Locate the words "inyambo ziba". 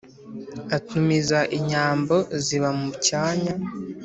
1.57-2.69